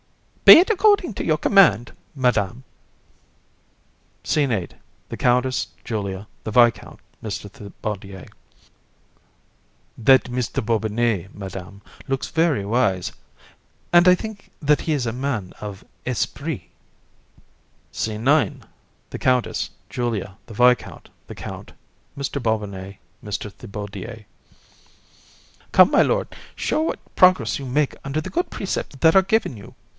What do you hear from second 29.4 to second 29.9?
you.